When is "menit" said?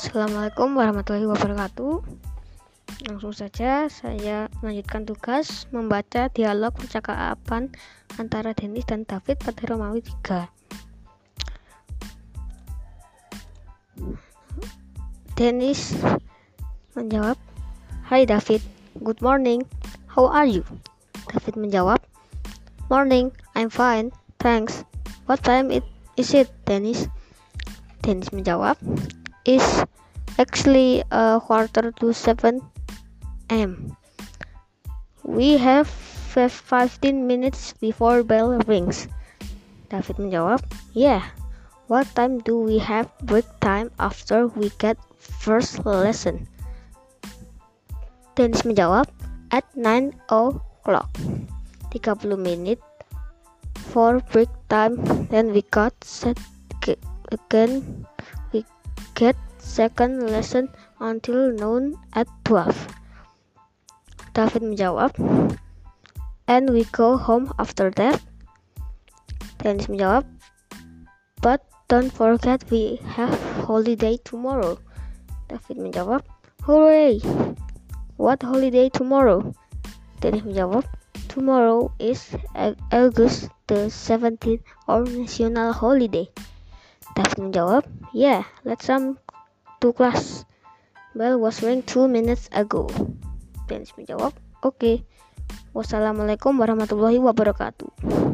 52.38-52.78